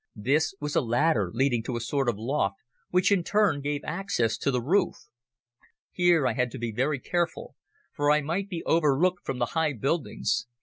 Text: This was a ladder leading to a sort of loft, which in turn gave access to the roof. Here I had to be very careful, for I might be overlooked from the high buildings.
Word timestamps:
This 0.15 0.55
was 0.59 0.75
a 0.75 0.81
ladder 0.81 1.29
leading 1.31 1.61
to 1.61 1.75
a 1.75 1.79
sort 1.79 2.09
of 2.09 2.17
loft, 2.17 2.55
which 2.89 3.11
in 3.11 3.23
turn 3.23 3.61
gave 3.61 3.81
access 3.83 4.35
to 4.39 4.49
the 4.49 4.59
roof. 4.59 4.95
Here 5.91 6.25
I 6.25 6.33
had 6.33 6.49
to 6.53 6.57
be 6.57 6.71
very 6.71 6.97
careful, 6.99 7.55
for 7.93 8.09
I 8.09 8.21
might 8.21 8.49
be 8.49 8.63
overlooked 8.63 9.23
from 9.23 9.37
the 9.37 9.45
high 9.53 9.73
buildings. 9.73 10.47